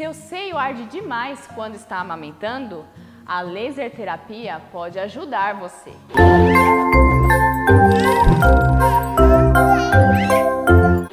[0.00, 2.86] Seu seio arde demais quando está amamentando?
[3.26, 5.92] A laser terapia pode ajudar você.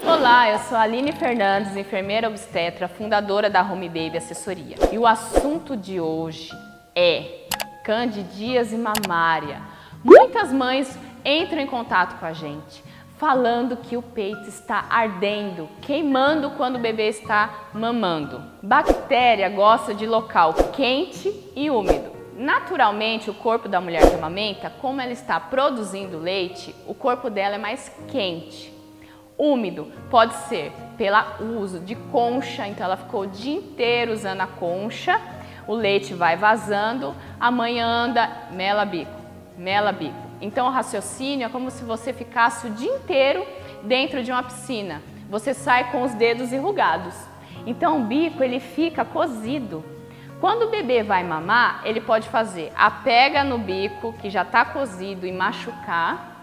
[0.08, 4.78] Olá, eu sou a Aline Fernandes, enfermeira obstetra, fundadora da Home Baby Assessoria.
[4.90, 6.50] E o assunto de hoje
[6.96, 7.46] é
[7.84, 9.62] candidíase mamária.
[10.02, 12.82] Muitas mães entram em contato com a gente
[13.18, 18.42] falando que o peito está ardendo, queimando quando o bebê está mamando.
[18.62, 22.16] Bactéria gosta de local quente e úmido.
[22.36, 27.56] Naturalmente, o corpo da mulher que amamenta, como ela está produzindo leite, o corpo dela
[27.56, 28.72] é mais quente.
[29.36, 31.18] Úmido pode ser pelo
[31.60, 35.20] uso de concha, então ela ficou o dia inteiro usando a concha,
[35.68, 39.12] o leite vai vazando, a mãe anda, mela bico,
[39.58, 40.16] mela bico.
[40.40, 43.46] Então o raciocínio é como se você ficasse o dia inteiro
[43.84, 45.02] dentro de uma piscina.
[45.30, 47.16] Você sai com os dedos enrugados.
[47.66, 49.84] Então o bico ele fica cozido.
[50.40, 54.64] Quando o bebê vai mamar, ele pode fazer a pega no bico que já está
[54.64, 56.36] cozido e machucar,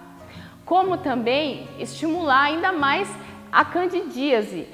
[0.64, 3.08] como também estimular ainda mais
[3.52, 4.66] a candidíase.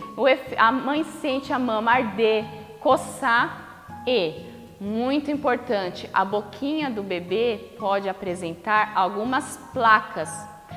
[0.56, 2.44] A mãe sente a mama arder,
[2.80, 4.46] coçar e
[4.80, 10.30] muito importante, a boquinha do bebê pode apresentar algumas placas.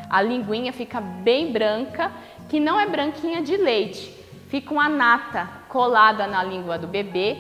[0.10, 2.12] A linguinha fica bem branca,
[2.50, 4.14] que não é branquinha de leite,
[4.50, 7.38] fica uma nata colada na língua do bebê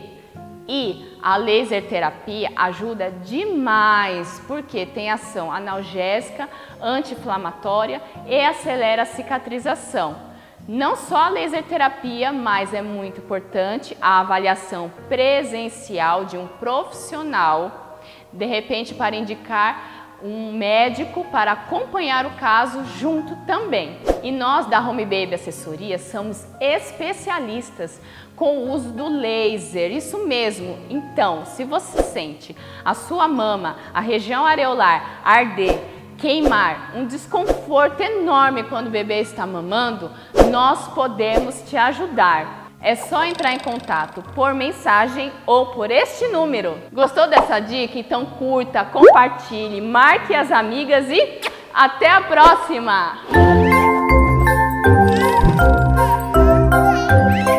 [0.65, 6.47] e a laser terapia ajuda demais porque tem ação analgésica,
[6.81, 10.32] anti-inflamatória e acelera a cicatrização.
[10.67, 17.99] Não só a laser terapia, mas é muito importante a avaliação presencial de um profissional,
[18.31, 23.97] de repente para indicar um médico para acompanhar o caso junto também.
[24.23, 27.99] E nós da Home Baby Assessoria somos especialistas
[28.33, 30.79] com o uso do laser, isso mesmo.
[30.89, 35.77] Então, se você sente a sua mama, a região areolar arder,
[36.17, 40.11] queimar, um desconforto enorme quando o bebê está mamando,
[40.49, 42.71] nós podemos te ajudar.
[42.81, 46.77] É só entrar em contato por mensagem ou por este número.
[46.91, 47.97] Gostou dessa dica?
[47.97, 51.39] Então curta, compartilhe, marque as amigas e
[51.73, 53.52] até a próxima!